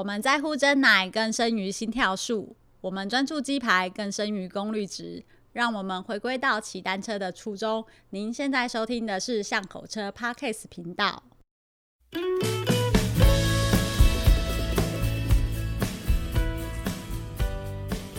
[0.00, 5.22] 我们在乎真奶更胜于心跳数，我们专注鸡排更胜于功率值。
[5.52, 7.84] 让我们回归到骑单车的初衷。
[8.08, 11.22] 您现在收听的是巷口车 Parkes 频道。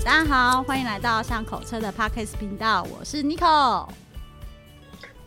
[0.05, 3.89] 大家好，欢迎来到巷口车的 Parkes 频道，我是 Nicole。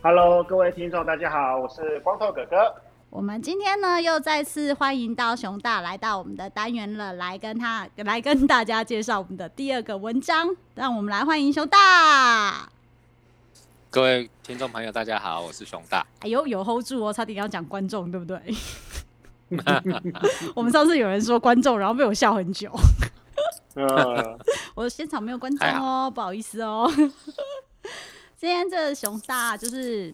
[0.01, 2.73] Hello，各位听众，大家好，我是光头哥哥。
[3.15, 10.53] 我们今天呢，又再次欢迎到熊大来到我们的单元了，来跟他 来跟大家介绍我们的第二个文章。
[10.73, 12.69] 让我们来欢迎熊大。
[13.89, 16.05] 各位听众朋友，大家好，我是熊大。
[16.19, 18.37] 哎呦，有 hold 住哦，差点要讲观众，对不对？
[20.53, 22.69] 我们上次有人说观众，然后被我笑很久。
[24.73, 26.91] 我的现场没有观众哦，不好意思哦。
[28.35, 30.13] 今天这熊大就是。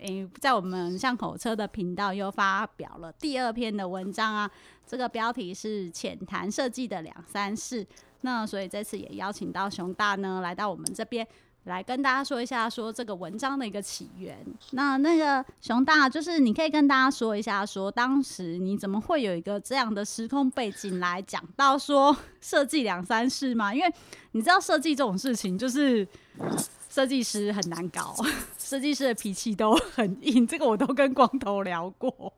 [0.00, 4.50] 诶，在我们巷口车的频道又发表了第二篇的文章啊，
[4.86, 7.86] 这个标题是浅谈设计的两三事。
[8.22, 11.26] 那所以这次也邀请到熊大呢，来到我们这边
[11.64, 14.38] 来跟大家说一下，说这个文章的一个起源。
[14.72, 23.74] 那那个熊大，就是你可以跟大家说一下，说当时你怎么会有一个这样的时空背景来讲到说设计两三事吗？
[23.74, 23.92] 因为
[24.32, 26.08] 你知道设计这种事情就是。
[26.92, 28.12] 设计师很难搞，
[28.70, 32.32] 设计师的脾气都很硬，这个我都跟光头聊过。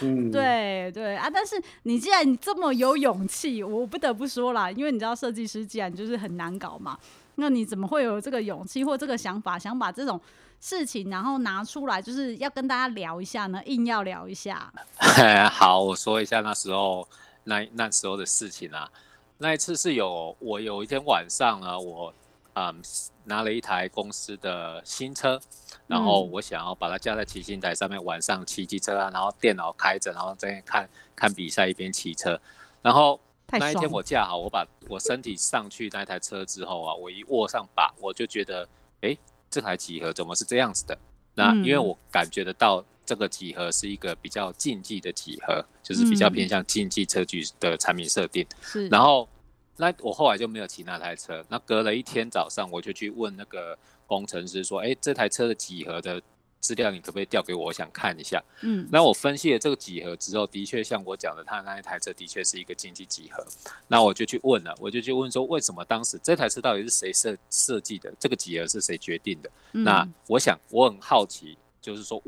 [0.00, 6.98] 嗯， 对对啊，但是你既然你这么有勇气，我不得不说啦，因为你知道设计师既然就是很难搞嘛，
[7.34, 10.18] 那你怎么会有这个勇气或这个想法，想把这种
[10.58, 13.60] 事情然后拿出来，就是要跟大家聊一下呢？
[13.66, 14.72] 硬要聊一下。
[15.52, 17.06] 好，我说一下那时候
[17.44, 18.90] 那那时候的事情啊，
[19.36, 22.14] 那一次是有我有一天晚上呢，我。
[22.58, 22.82] 嗯，
[23.24, 25.38] 拿了一台公司的新车，
[25.86, 32.40] 然后我想要把它架在骑行台上面，晚上骑机车啊，然后电脑开着，然后在看看比赛，一边骑车。
[32.80, 38.66] 然后那一天我架好，我把我身体上去那台车之后啊，我一握上把，我就觉得，
[39.02, 39.14] 哎，
[39.50, 40.98] 这台几何怎么是这样子的？
[41.34, 48.46] 那因为我感觉得到这个几何是一个比较竞技的几何，就是比较偏向竞技车距的产品设定。
[48.62, 49.28] 是，然后。
[49.76, 51.44] 那我后来就没有骑那台车。
[51.48, 56.22] 那隔了一天早上，我就去问那个工程师说：“哎、欸，这台车的几何的
[56.60, 57.66] 资料，你可不可以调给我？
[57.66, 63.46] 我想看一下。”嗯，那我分析了这个几何之后，的确像我讲的，他那一台车的确是一个经济几何。
[63.88, 68.12] 那我就去问了，我就去问说，为什么当时这台车到底是谁设设计的？
[68.18, 69.50] 这个几何是谁决定的？
[69.72, 72.20] 嗯、那我想我很好奇，就是说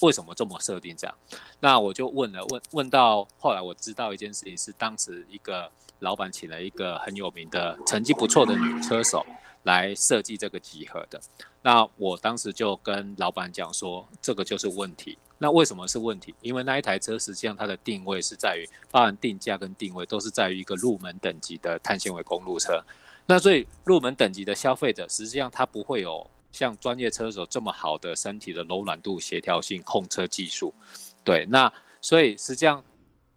[0.00, 1.14] 为什么这么设定这样？
[1.60, 5.70] 那我就问了，问问到后来我知道一件事情是当时一个。
[6.00, 9.26] 老板请了一个很有名的、成绩不错的女车手
[9.64, 11.20] 来设计这个几何的。
[11.60, 15.18] 那我当时就跟老板讲说，这个就是问题。
[15.38, 16.32] 那为什么是问题？
[16.40, 22.80] 因为那一台车实际上它的定位是在于，包含定价跟定位都是在于一个入门等级的碳纤维公路车。
[23.26, 30.74] 那所以入门等级的消费者，实际上他不会有像专业车手这么好的身体的柔软度、协调性、控车技术。
[31.24, 32.84] 对，那所以实际上。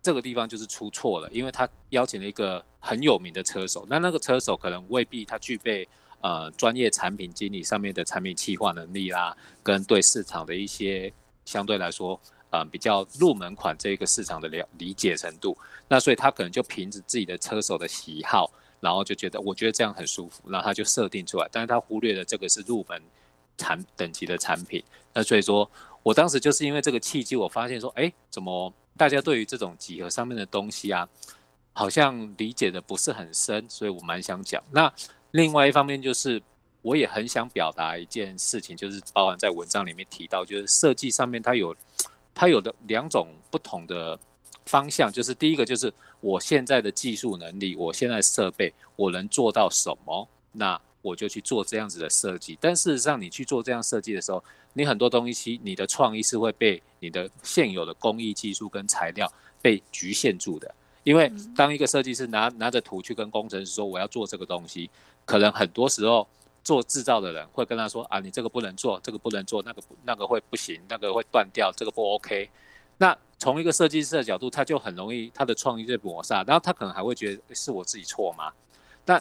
[0.04, 5.88] 这个地方就是出错了，因为他邀请了一个很有名的车手，那那个车手可能未必他具备
[6.22, 11.14] 呃专业产品经理上面的产品企划能力啦，跟对市场的一些
[11.46, 15.56] 相对来说呃比较入门款这个市场的了理解程度，
[15.88, 18.50] 那所以他可能就凭着自己的车手的喜好，
[18.82, 23.02] 然后就觉得我觉得这样很舒服，那他就设定出来，但是他忽略了这个是入门
[23.58, 24.84] 产等级的产品，
[25.14, 25.72] 那所以说
[26.04, 28.74] 我当时就是因为这个契机，我发现说，哎，怎么？
[28.98, 31.08] 大家对于这种几何上面的东西啊，
[31.72, 34.62] 好像理解的不是很深，所以我蛮想讲。
[34.70, 34.94] 那
[35.32, 36.40] 另外一方面就是，
[36.82, 41.76] 我也很想表达一件事情，就是包含在文章里面提到，就是设计上面它有
[42.36, 44.20] 它有的两种不同的
[44.66, 52.58] 方向，就是第一个就是我现在的技术能力，我现在设备我能做到什么，那我就去做这样子的设计。
[52.62, 54.44] 但事实上，你去做这样设计的时候，
[54.74, 59.32] 你很多东西，你的创意是会被你的现有的工艺技术跟材料
[59.62, 60.74] 被局限住的。
[61.04, 64.88] 因为当一个设计师拿拿着图去跟工程师说我要做这个东西，
[65.26, 66.28] 可能很多时候
[66.64, 72.48] 做制造的人会跟他说啊，你这个不能做，这个不能做，那个那个会不行，那个会断掉，这个不 OK。
[73.00, 78.54] 那从一个设计师的角度，他就很容易他的创意被抹杀，然后他可能还会觉得是我自己错吗？
[79.04, 79.20] 那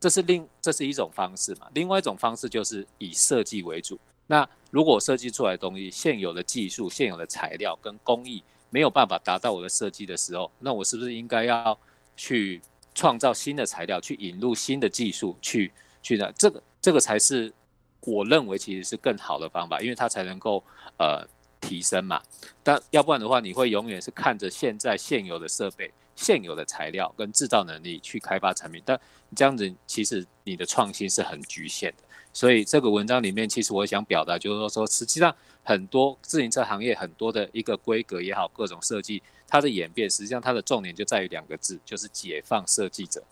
[0.00, 1.66] 这是另这是一种方式嘛？
[1.74, 4.00] 另外一种方式就是以设计为主。
[4.26, 11.78] 那如果设计出来的东西，现有的技术、现有的材料跟工艺没有办法达到我的设计的时候，那我是不是应该要
[12.16, 12.62] 去
[12.94, 15.70] 创造新的材料，去引入新的技术，去
[16.02, 17.52] 去呢这个这个才是
[18.00, 20.64] 我认为其实是更好的方法，因为它才能够
[20.98, 21.22] 呃
[21.60, 22.22] 提升嘛。
[22.62, 28.98] 但要不然的话，你会永远是看着现在现有的设备、现有的材料跟制造能力去开发产品，但
[29.34, 32.02] 这样子其实你的创新是很局限的。
[32.32, 35.34] 所以这个文章里面，其实我想表达就是说，说实际上
[35.64, 43.24] 很多自行车行业很多的一个规格也好，各种设计，它的演变，实际上它的重点就在于两个字，就是解放设计者。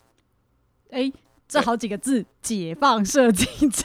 [0.90, 1.12] 哎。
[1.48, 3.84] 这好几个字，欸、解放设计者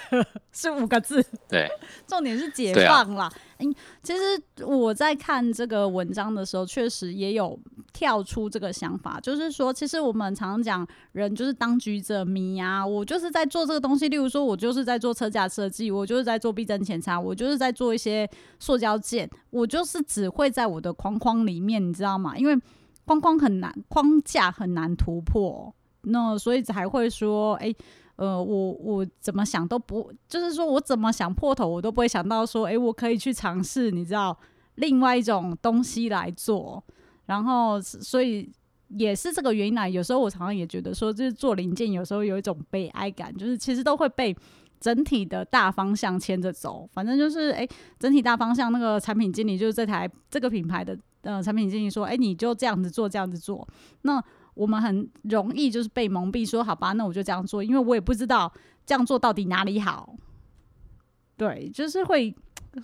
[0.52, 1.24] 是五个字。
[1.48, 1.70] 对，
[2.08, 3.32] 重点是解放啦。
[3.60, 4.22] 嗯、其实
[4.66, 7.60] 我在看这个文章的时候，确实也有
[7.94, 12.84] 跳出这个想法，就是说，其实我们常常讲，人就是当局者迷啊。
[12.86, 18.28] 我就是在做这个东西，例如说，我就是在做车架设计，我就是在做避震前叉，我就是在做一些
[18.60, 22.36] 塑胶件，我就是只会在我的框框里面，你知道吗？
[22.36, 22.60] 因为
[23.06, 25.76] 框框很难，框架很难突破。
[26.04, 27.74] 那所以才会说，哎、
[28.16, 34.36] 呃，我我怎么想都不，就是说我怎么想破头，我都不会想到说，哎、我可以去尝试，你知道，
[34.76, 36.84] 另外一种东西来做。
[37.26, 38.52] 然后，所以
[38.90, 44.36] 也是这个原因来，有时候我常常也觉得说，就是做零件，有时候有一种悲哀感，就是其实都会被
[44.80, 46.90] 整体的大方向牵着走。
[46.94, 47.68] 反正就是，哎、
[48.00, 53.68] 整体大方向那个产品经理就是这台这个品牌的呃产品经理说，哎、你就这样子做，这样子做，
[54.02, 54.24] 那。
[54.54, 58.52] 我们很容易就是被蒙蔽，说好吧，那我就这样做，因为我也不知道
[58.86, 60.16] 这样做到底哪里好。
[61.38, 62.36] 对，就是会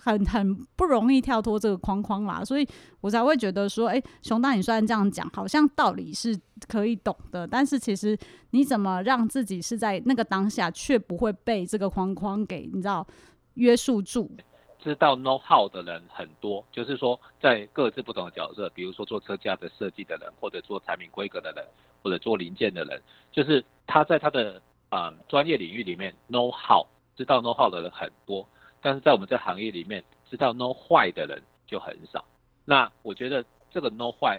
[0.02, 2.66] 很很不容易跳脱这个框框啦，所以
[3.00, 6.36] 我才会觉得说，哎、熊大，你虽然这样讲，好像道理是
[6.66, 8.18] 可以懂的，但是其实
[8.50, 13.06] 你怎么让自己是在那个当下，却不会被这个框框给你知道
[13.54, 14.30] 约束住？
[14.80, 21.66] 知道 know how 的人很多，就是说在各自不同的角色，比如说做车架的设计的人，或者做产品规格的人，
[22.00, 23.02] 或者做零件的人，
[23.32, 26.86] 就是他在他的啊专业领域里面 know how
[27.16, 28.48] 知道 know how 的人很多，
[28.80, 32.24] 但是在我们这行业里面知道 know why 的人就很少。
[32.64, 34.38] 那我觉得这个 know why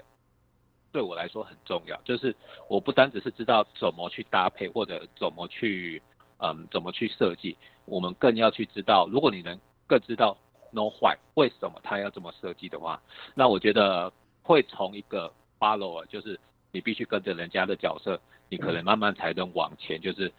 [0.94, 2.34] 对我来说很重要，就是
[2.70, 6.02] 我不单只是知道怎么去搭配或者怎么去
[6.38, 9.60] 嗯怎么去设计，我们更要去知道，如果你能。
[9.90, 10.38] 更知道
[10.72, 13.02] know why 为什么他要这么设计的话，
[13.34, 14.14] 那我觉得
[14.44, 16.40] 会从一个 follower，就是
[16.72, 20.32] 你必须跟着人家的角色，你可能慢慢才能往前，就是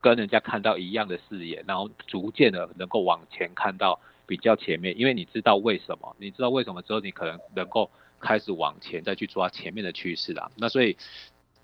[0.00, 10.50] 跟人家看到一样的视野，然后逐渐的能够往前看到比较前面，因为你知道为什么，你知道为什么之后，你可能能够开始往前再去抓前面的趋势啦。
[10.56, 10.96] 那所以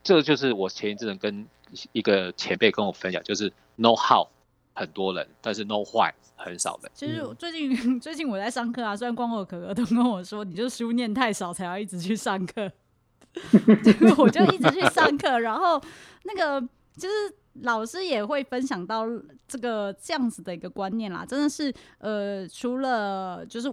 [0.02, 1.46] 这就是我前一阵跟
[1.92, 4.28] 一个前辈跟我分享，就是 know how
[4.74, 6.12] 很多人，但是 know why。
[6.42, 6.90] 很少的。
[6.94, 12.72] 其实最近 最近我在上课啊，虽然光我可可都跟我说，你就书念太少，才要一直去上课。
[14.16, 15.78] 我就一直去上课，然后
[16.22, 16.58] 那个
[16.96, 17.14] 就是
[17.60, 19.04] 老师也会分享到
[19.46, 23.70] 这个这样子的一个观念啦，真的是呃，除了就是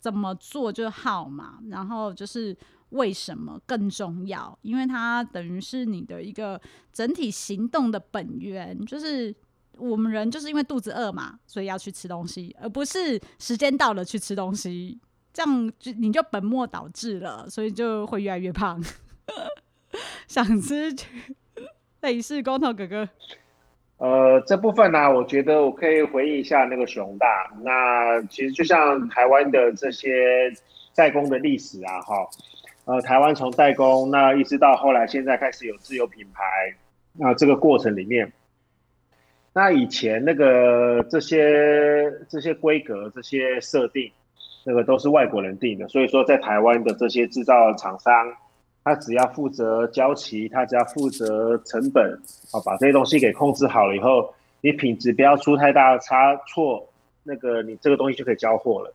[0.00, 2.56] 怎么做就好嘛，然后就是
[2.88, 6.58] 为什么更重要，因为它等于是你的一个
[6.90, 9.36] 整体行动的本源，就是。
[9.78, 14.98] 我们人就是因为肚子饿嘛，所以要去吃东西，而不是时间到了去吃东西，
[15.32, 18.82] 这样就你就本末倒置了，所以就会越来越胖。
[20.26, 20.94] 想吃
[22.00, 23.08] 类似光头哥哥。
[23.98, 27.26] 呃，这部分呢、我觉得我可以回应一下那个熊大。
[27.62, 30.52] 那其实就像台湾的这些
[30.94, 32.14] 代工的历史啊，哈，
[32.84, 36.42] 呃，台湾从代工那一直到后来现在开始有自有品牌，
[37.14, 38.32] 那这个过程里面。
[39.52, 44.10] 那以前那个这些这些规格这些设定，
[44.64, 48.12] 那个都是外国人定的，所以说在台湾的这些制造厂商，
[48.84, 52.16] 他只要负责交期，他只要负责成本，
[52.52, 56.88] 好把这些东西给控制好了以后，你品质不要出太大的差错，
[57.24, 58.94] 那个你这个东西就可以交货了。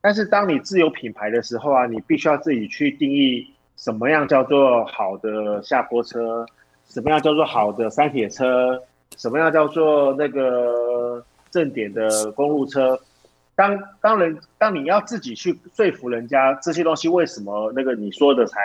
[0.00, 6.46] 但是当你自有品牌的时候啊，你必须要自己去定义什么样叫做好的下坡车，
[6.86, 8.80] 什么样叫做好的三铁车。
[9.16, 13.00] 什么样叫做那个正点的公路车？
[13.56, 18.58] 当当人当你要自己去说服人家这些东西为什么那个你说的才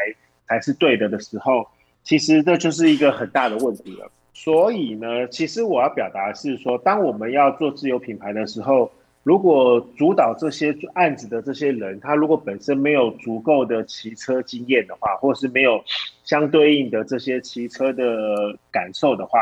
[0.48, 1.68] 才是对的的时候，
[2.04, 4.10] 其实这就是一个很大的问题了。
[4.34, 8.90] 所以呢，其实我要表达的是说，当我们要做自由品牌的时候，
[9.22, 15.84] 如果主导这些案子的这些人，他如果本身没有足够的骑车经验的话，或是没有
[16.24, 19.40] 相对应的这些骑车的感受的话，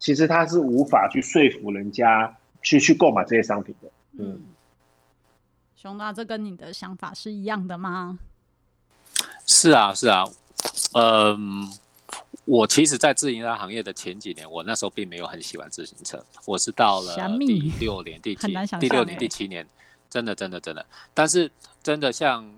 [0.00, 3.88] 其实他是无法去说服人家去去购买这些商品的。
[4.18, 4.40] 嗯，
[5.76, 8.18] 熊大，这跟你的想法是一样的吗？
[9.46, 10.24] 是啊，是啊。
[10.94, 11.70] 嗯，
[12.44, 16.24] 我其实，在自行车行业的前几年，我那时候并没有很喜欢自行车。
[16.46, 19.66] 我是到了第六年、第七年、第六年、第七年，
[20.08, 20.84] 真的，真的，真的。
[21.12, 21.50] 但是，
[21.82, 22.50] 真的像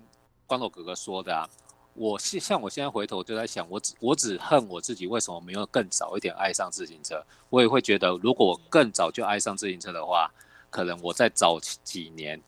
[0.47, 1.49] 光头哥哥说的啊，
[1.95, 7.23] 我是像我现在回头就在想，我只我只恨我自己为什么没有更早一点爱上自行车。
[7.49, 10.31] 我也会觉得，如果我更早就爱上自行车的话，
[10.69, 12.41] 可能我再早几年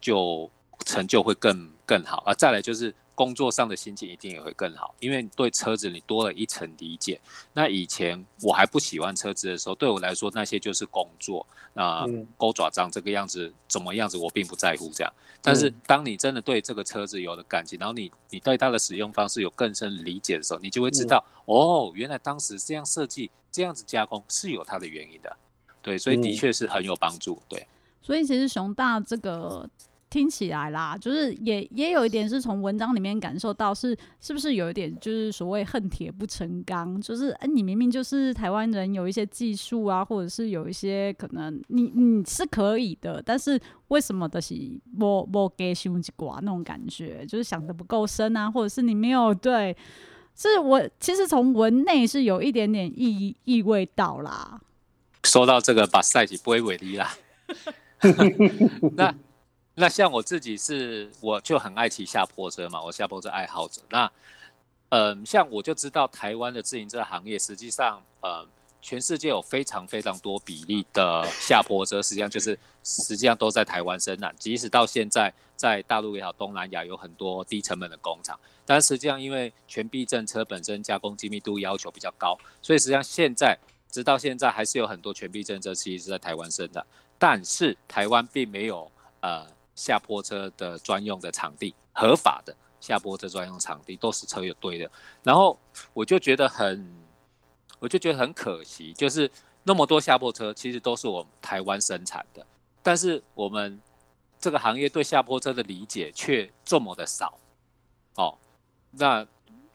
[0.00, 0.50] 就
[0.84, 2.22] 成就会更更好。
[2.26, 2.94] 啊，再来就是。
[3.18, 7.20] 工作上的心情一定也会更好，因为对车子你多了一层理解。
[7.52, 11.44] 那以前我还不喜欢车子的时候，对我来说那些就是工作，
[11.74, 12.06] 那
[12.36, 15.12] 钩爪章这个样子怎么样子我并不在乎这样。
[15.42, 25.36] 但是当你真的对这个车子有了感情，然后你你对它的使用方式有更深理解的时候，你就会知道哦，原来当时这样设计、这样子加工是有它的原因的。
[25.82, 27.42] 对，所以的确是很有帮助。
[27.48, 27.66] 对，
[28.00, 29.68] 所以其实熊大这个。
[30.10, 44.54] 听起来啦，就是也也有一点是从文章里面感受到是是不是有一点就是所谓恨铁不成钢，就是哎、你明明就是台湾人，有一些技术啊，或者是有一些可能你你是可以的，但是为什么的是
[44.98, 49.76] 我我给胸一挂那种感觉，就是想得不够深啊，或者是你没有对，
[50.34, 54.58] 是我其实从文内是有一点点意意味到啦。
[55.24, 57.10] 说到这个，把赛季不会为例啦，
[58.96, 59.14] 那。
[59.80, 63.80] 那像我自己是，我就很爱骑下坡车嘛，我下坡车爱好者。
[63.90, 64.10] 那，
[64.88, 68.44] 嗯，像我就知道台湾的自行车行业，实际上，呃，
[68.82, 74.34] 全世界有非常非常多比例的下坡车，实际上就是实际上都在台湾生产。
[74.36, 83.56] 即使到现在，在大陆也好，东南亚有很多低成本的工厂，但实际上因为全避震车本身加工精密度要求比较高，所以实际上现在
[83.88, 86.84] 直到现在还是有很多全避震车其实是在台湾生产，
[87.16, 89.56] 但是台湾并没有，呃。
[89.78, 94.90] 下坡车的专用的场地，合法的下坡车专用场地都是车友堆的，
[95.22, 95.56] 然后
[95.94, 96.84] 我就觉得很，
[97.78, 99.30] 我就觉得很可惜，就是
[99.62, 102.44] 那么多下坡车其实都是我们台湾生产的，
[102.82, 103.80] 但是我们
[104.40, 107.38] 这个行业对下坡车的理解却这么的少，
[108.16, 108.36] 哦，
[108.90, 109.24] 那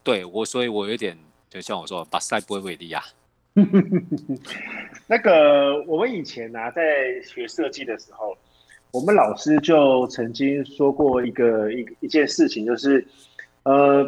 [0.04, 1.18] 对我，所以我有点
[1.50, 3.02] 就像我说，把赛不会为例啊。
[5.08, 6.82] 那个我们以前呢、啊，在
[7.22, 8.38] 学设计的时候。
[8.94, 13.04] 我们老师就曾经说过一个一一件事情，就是，
[13.64, 14.06] 呃，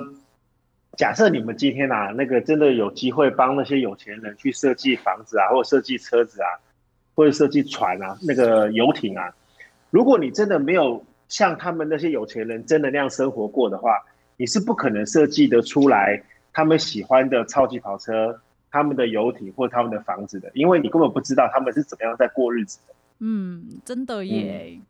[0.96, 6.48] 假设你们今天啊，那个真的有机会帮那些有钱人去设计房子啊，或者设计车子啊，
[7.16, 9.34] 或者设计船啊，那个游艇啊，
[9.90, 13.98] 如果你真的没有像他们那些有钱人真的那样生活过的话，
[14.38, 16.22] 你是不可能设计得出来
[16.54, 18.40] 他们喜欢的超级跑车、
[18.70, 22.94] 他们的游艇或他们的房子的，因为你根本不知道他们是怎么样在过日子的。
[23.20, 24.86] 嗯，真的耶，嗯、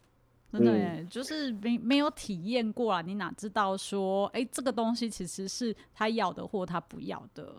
[0.51, 7.53] 真的耶，嗯、就是没没有体验过啊，你哪知道说，哎、欸，这个东西其实是他要的或他不要的。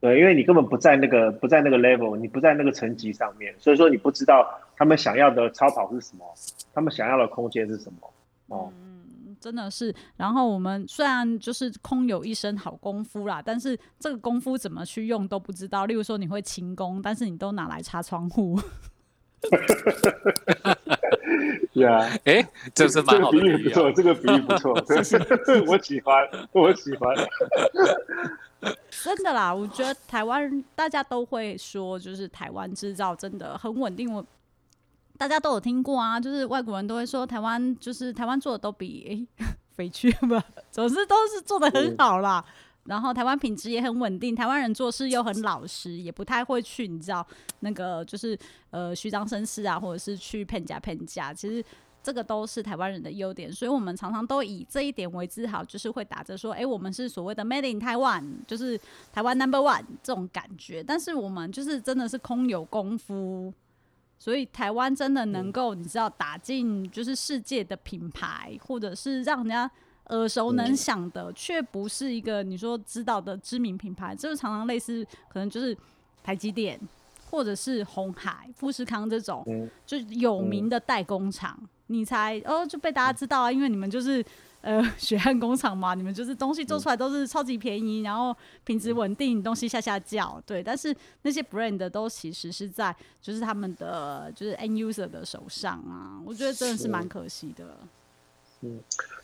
[0.00, 6.24] 对，因为你根本不在那个不在那个 level，你不在那个层级上面，所以说你不知道他们想要的超跑是什么，
[6.74, 8.12] 他们想要的空间是什么。
[8.48, 9.94] 哦，嗯，真的是。
[10.16, 15.86] 然后我们虽然就是空有一身好功夫啦，但是这个功夫怎么去用都不知道。
[15.86, 18.60] 例如说你会轻功，但是你都拿来擦窗户。
[21.74, 25.16] 呀，哎，这是蛮好的比喻，不错，这个比喻不错， 真是
[25.66, 27.14] 我喜欢，我喜欢。
[28.90, 34.12] 真的啦，我觉得台湾大家都会说，就是台湾制造真的很稳定。
[34.12, 34.24] 我
[35.18, 39.46] 大家都有听过啊，就是外国人都会说台湾，就是台湾做的都比哎
[39.76, 42.42] 飞去吧，总之都是做的很好啦。
[42.84, 47.26] 然后台湾品质也很稳定，台湾人做事又很老实，也不太会去你知道
[47.60, 48.38] 那个就是
[48.70, 51.32] 呃虚张声势啊，或者是去骗价骗价。
[51.32, 51.64] 其实
[52.02, 58.78] 这个都是台湾人的优点，所以我们常常都以这一点为自豪，就是会打着说，哎，我们是所谓的 Made in Taiwan，就是
[59.10, 60.82] 台湾 Number One 这种感觉。
[60.82, 63.50] 但是我们就是真的是空有功夫，
[64.18, 69.70] 所以台湾真的能够你知道打进就是世界的品牌，或者是让人家。
[70.10, 75.76] 耳熟能详的，却不是一个你说知道的知名品牌，就是常常类似，可能就是
[76.22, 76.78] 台积电
[77.30, 79.44] 或者是红海、富士康这种，
[79.86, 84.24] 就有名的代工厂，你才哦就被大家知道啊，因为你们就是
[84.60, 90.62] 呃血汗工厂嘛，你们就是东西做出来都是超级便宜，然后品质稳定，东西下下叫，对。
[90.62, 97.78] 但是那些 brand 都其实是在就是他们的就是 end user 的手上啊，我觉得真的是蛮可惜的。
[97.82, 97.88] 嗯，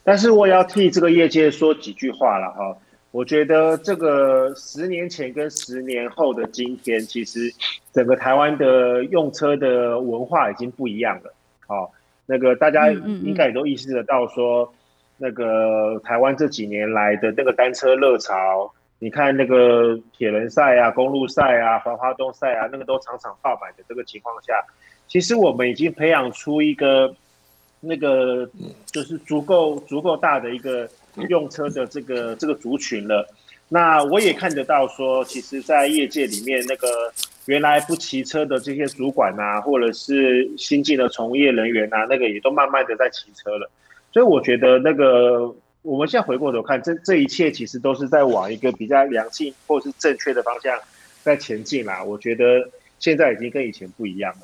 [0.03, 2.77] 但是我也要替这个业界说几句话了哈。
[3.11, 7.53] 我觉得这个十年前跟十年后的今天，其实
[7.91, 11.33] 整个台湾的用车的文化已经不一样了。
[11.67, 11.91] 好，
[12.25, 14.73] 那个大家应该也都意识得到说，
[15.17, 24.53] 那个台湾这几年来的那个单车热潮，你看那个铁人赛啊、公路赛啊、环花东赛啊，那个都场场爆满的这个情况下，
[25.07, 27.13] 其实我们已经培养出一个。
[27.81, 28.49] 那个
[28.85, 30.87] 就是足够足够大的一个
[31.27, 33.27] 用车的这个这个族群了。
[33.67, 36.87] 那我也看得到说，其实，在业界里面，那个
[37.45, 43.71] 原来不骑车的这些主管啊，或者是新进的从业人员啊，那个也都慢慢的在骑车了。
[44.11, 50.77] 所以我觉得，那个我们现在回过头看，这这一切其实都是在往一个比较良性或是正确的方向
[51.23, 52.03] 在前进啦。
[52.03, 52.69] 我觉得
[52.99, 54.41] 现在已经跟以前不一样了。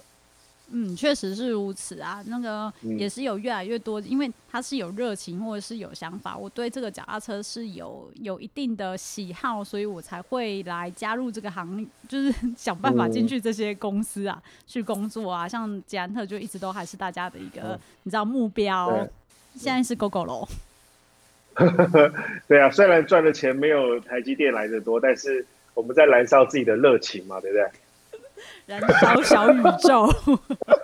[0.70, 2.24] 嗯，确实是如此啊。
[2.28, 6.38] 那个也是有越来越多，嗯、因为他是有热情或者是有想法。
[6.38, 15.48] 我对这个脚踏车是有有一定的喜好，所以我才会来加入这个行业，就是 想办法进去这些公司啊，嗯、去工作啊。
[15.48, 19.08] 像捷安特就一直都还是大家的一个，嗯、你知道目标。
[19.56, 20.48] 现在是 Gogoro。
[22.48, 25.44] 对啊，虽然赚的钱没有台积电来的多，但是
[25.74, 27.68] 我们在燃烧自己的热情嘛，对不对？
[28.68, 30.08] 燃烧小宇宙，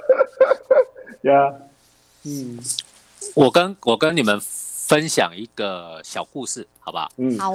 [1.23, 1.53] 呀，
[2.23, 2.59] 嗯，
[3.35, 7.11] 我跟我跟你们分享一个小故事，好不好？
[7.17, 7.53] 嗯，好。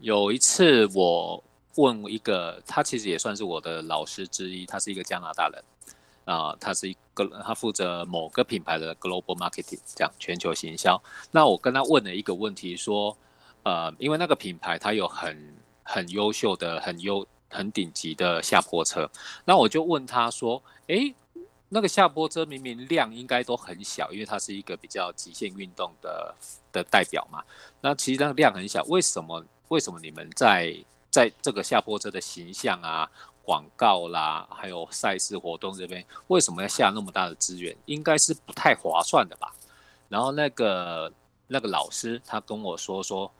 [0.00, 1.42] 有一次我
[1.76, 5.64] 问一个，他其实也算是我的老师之一，他是一个加拿大人
[6.24, 11.00] 啊、呃，他是一个他负责某个品牌的 global marketing，这样全球行销。
[11.30, 13.16] 那我跟他问了一个问题，说，
[13.62, 17.26] 呃，因为那个品牌它有很很优秀的很优。
[17.54, 19.08] 很顶级的下坡车，
[19.44, 21.14] 那我就问他说：“诶，
[21.68, 26.34] 那个下坡车明明量应该都很小，因为它是一个比较极限运动的
[26.72, 27.44] 的代表嘛。
[27.80, 29.44] 那其实那个量很小，为什么？
[29.68, 30.76] 为什么你们在
[31.10, 33.08] 在这个下坡车的形象啊、
[33.44, 37.74] 广告啦，还有赛事活动这边，为什么要下那么大的资源？
[37.86, 39.54] 应该是不太划算的吧？”
[40.10, 41.12] 然后那个
[41.46, 43.30] 那个老师他跟我说说。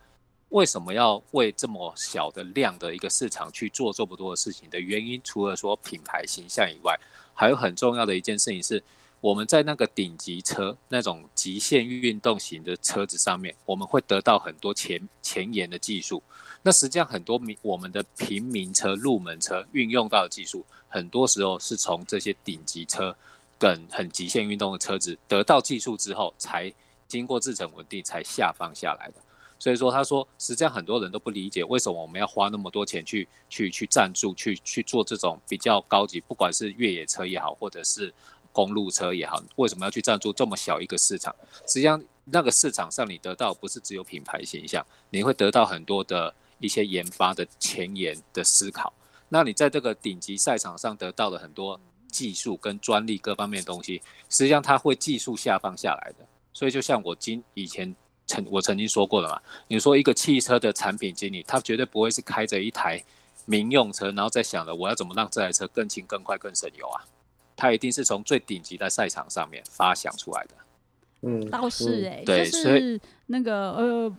[0.49, 6.97] 为什么要为这么小的量的一个市场去做这么多的事情的原因，除了说品牌形象以外，
[7.33, 8.81] 还有很重要的一件事情是，
[9.19, 16.21] 我们在那个顶级车那种极限运动型的车子上面，我们会得到很多前前沿的技术。
[16.61, 23.15] 那实际上很多民我们的平民车、入门车运用到的技术，很多时候是从这些顶级车
[23.59, 26.71] 跟很极限运动的车子得到技术之后，才
[27.07, 29.15] 经过制程稳定才下放下来的。
[29.65, 38.13] 所以说，他说，实际上很多人都不理解为什么我们要花那么多钱去去去赞助，去去做这种比较高级，不管是越野车也好，或者是
[38.51, 41.35] 公路车也好，为什么要去赞助这么小一个市场？
[41.65, 48.93] 实际上，那个市场上你得到不是只有品牌形象，你会得到很多的一些研发的前沿的思考。
[49.29, 56.27] 那你在这个顶级赛场上得到了很多技术跟专利各方面的东西，实际上它会技术下放下来的。
[56.53, 57.95] 所以，就像我今以前。
[58.27, 63.03] 曾我曾经说过了嘛，你说一个汽车的产品经理，他绝对不会是开着一台
[63.45, 67.05] 民用车，然后再想着我要怎么让这台车更轻、更快、更省油啊，
[67.55, 70.55] 他一定是从最顶级的赛场上面发想出来的。
[71.21, 74.15] 嗯，倒是哎、欸，对，就是那个呃。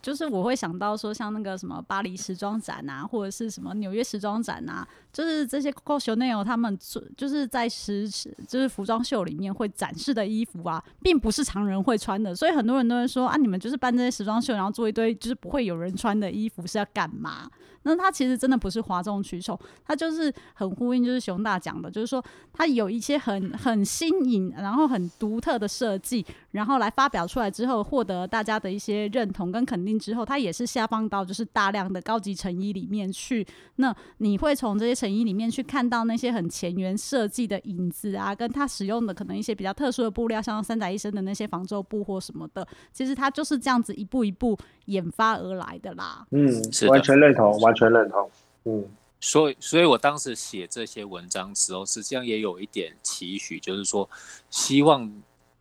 [0.00, 8.08] 就是我会想到说，像那个什么巴黎时装展啊，或者是什么纽约时装展啊，就是这些 Coco Chanel 他们做，就是在时
[8.46, 17.50] 就是服装秀里面会展示的衣服啊，并不是常人会穿的，所以很多人都会说啊，你们就是办这些时装秀，然后做一堆就是不会有人穿的衣服是要干嘛？
[17.84, 33.46] 那它其实真的不是哗众取宠，它就是很呼应，就是熊大讲的，就是说它有一些很很新颖，然后很独特的设计，然后来发表出来之后，获得大家的一些认同跟肯定之后，它也是下放到就是大量的高级成衣里面去。
[33.76, 46.26] 那你会从这些成衣里面去看到那些很前沿设计的影子啊，跟它使用的可能一些比较特殊的布料，像三宅一生的那些防皱布或什么的，其实它就是这样子一步一步研发而来的啦。
[46.30, 46.48] 嗯，
[46.88, 48.30] 完全认同，完全认同。
[48.64, 48.84] 嗯，
[49.20, 54.08] 所以，所以我当时写这些文章时候，实际上也有一点期许，就是说，
[54.48, 55.10] 希望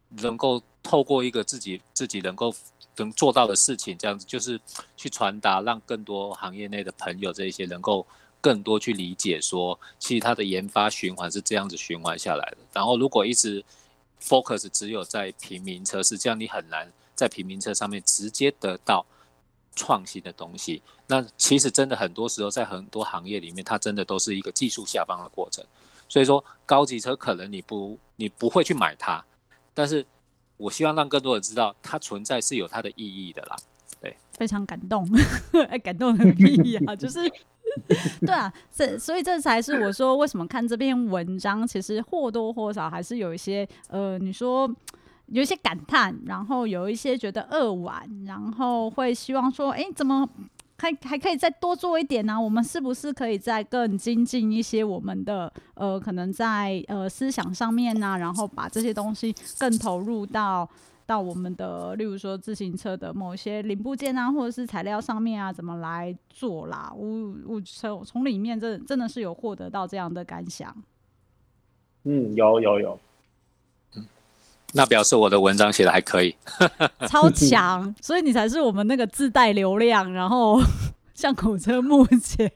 [0.10, 2.54] 能够透过一个自己自己能够
[2.96, 4.60] 能做到的事情，这样子就是
[4.96, 8.06] 去传达，让更多行业内的朋友这一些能够
[8.42, 12.58] 更多去理解，说其实它的研发循环是这样子循环下来的。
[12.74, 13.64] 然后，如果一直
[14.22, 19.06] focus 只有在平民车，是这样，你很难在平民车上面直接得到。
[19.80, 25.64] 创新的东西，那其实真的很多时候在很多行业里面，它真的都是一个技术下放的过程。
[26.10, 29.24] 所以说，高级车可能你不你不会去买它，
[29.78, 30.04] 但是
[30.58, 33.56] 我希望让更多人知道它存在是有它的意义的啦。
[34.02, 35.08] 对，非常感动，
[35.70, 37.20] 哎，感动的意义啊，就是
[38.26, 44.68] 对啊，这所以这才是我说为什么看这篇文章，其实或多或少还是有一些呃，你说。
[45.30, 50.26] 有一些感叹，然后有一些觉得扼腕，然后会希望说：“哎，怎么
[50.80, 52.40] 还还可以再多做一点呢？
[52.40, 58.16] 我们是不是可以再更精进一些我们的呃，可能在呃思想上面呢？
[58.20, 60.70] 然后把这些东西更投入到
[61.06, 66.94] 到我们的，例如说自行车的某些零部件啊，或者是材料上面啊，怎么来做啦？
[66.96, 67.08] 我
[67.48, 70.76] 我从从里面真真的是有获得到这样的感想。
[72.04, 73.00] 嗯，有有有。
[74.74, 76.36] 那表示我的文章写的还可以，
[77.08, 80.62] 超强，所以你才是我们那个自带流量，然后
[81.16, 82.52] 像口车目前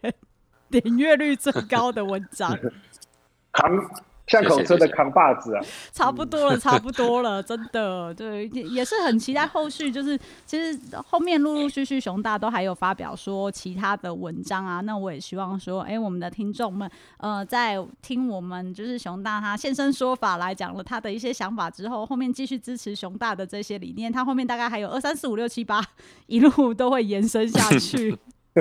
[0.69, 2.57] 点阅率最高的文章。
[4.27, 25.83] 巷口车的扛把子啊， 差不多了，差不多了，真的，对，也是很期待后续，就是其实后面陆陆续续熊大都还有发表说其他的文章啊，那我也希望说，哎、欸，我们的听众们，呃，在听我们就是熊大他现身说法来讲了他的一些想法之后，后面继续支持熊大的这些理念，他后面大概还有二三四五六七八
[26.27, 28.17] 一路都会延伸下去。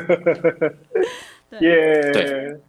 [1.50, 1.60] 对。
[1.60, 2.12] Yeah.
[2.12, 2.60] 对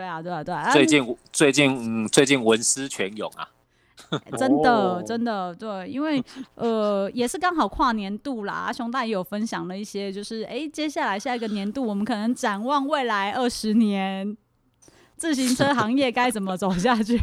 [0.00, 0.70] 啊，对啊，对啊！
[0.72, 3.48] 最近、嗯、最近嗯，最近文思泉涌啊，
[4.38, 6.22] 真的真的对，因为
[6.54, 14.36] 呃，也是刚好跨年度啦，阿熊大也有分享了一些，就是哎，接下来下一个年度，我们可能展望未来二十年，
[15.16, 17.20] 自行车行业该怎么走下去。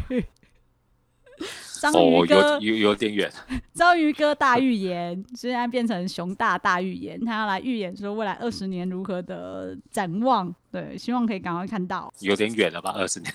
[1.79, 3.31] 章鱼哥、哦、有有，有点远。
[3.73, 10.53] 章鱼哥大预言，现在变成熊大大预言，他要来预言说未来二十年如何的展望。
[10.71, 12.11] 对，希望可以赶快看到。
[12.19, 13.33] 有点远了吧，二十年。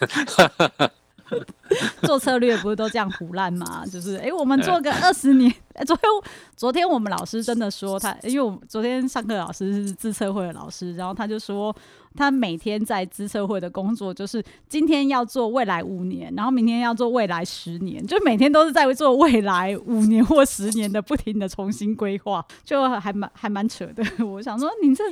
[2.03, 3.85] 做策略不是都这样胡烂吗？
[3.87, 5.53] 就是哎、欸，我们做个二十年。
[5.75, 6.09] 哎，昨天
[6.57, 11.75] 昨天我们老师真的说他，因为我们昨天上课老师是资策会的老师，然后他就说
[12.15, 24.05] 他每天在资策会的工作就是今天要做未来五年，然后明天要做未来十年，就每天都是在做未来五年或十年的不停的重新规划，就还蛮还蛮扯的。
[24.25, 25.03] 我想说，你这。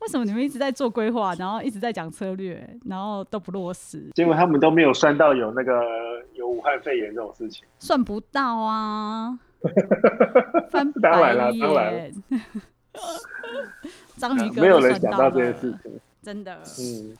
[0.00, 4.10] 为什么你们一直在做规划，然后一直在讲策略，然后都不落实？
[4.14, 5.82] 结果他们都没有算到有那个
[6.34, 9.38] 有武汉肺炎这种事情，算不到啊！
[10.70, 12.10] 翻 白眼，当然了，
[14.16, 17.16] 章鱼哥没有人想到这件事情，真的，嗯，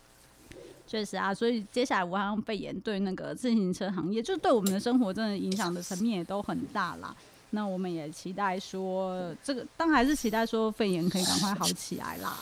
[0.86, 1.34] 确实啊。
[1.34, 7.14] 所以接下来武汉肺炎对那个自行车行业，就对我们的生活真的影响的层面也都很大啦。
[7.56, 12.36] 那我们也期待说，这个当然还是期待说肺炎可以赶快好起来啦。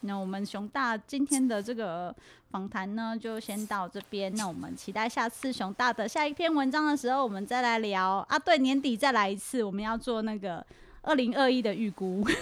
[0.00, 2.12] 那我们熊大今天的这个
[2.50, 4.34] 访谈呢，就先到这边。
[4.34, 8.38] 那我们期待下次熊大的下一篇文章的时候，我们再来聊啊。
[8.38, 10.64] 对，年底再来一次，我们要做那个
[11.02, 12.26] 二零二一的预估。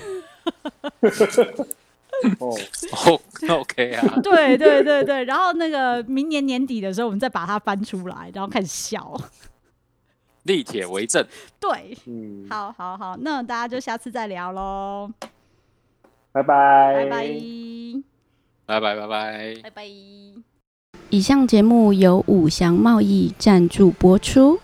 [2.38, 2.56] 哦
[3.50, 4.06] ，OK 啊。
[4.22, 9.20] 对对对对，然后那个明年年底的时候，我们再把它翻出来，然后开始笑。
[10.44, 11.26] 立铁为证。
[11.58, 15.10] 对，嗯，好好好，那大家就下次再聊喽。
[16.32, 17.26] 拜拜，拜拜，
[18.66, 19.84] 拜拜，拜拜，拜拜。
[21.10, 24.60] 以上节目由五祥贸易赞助播出。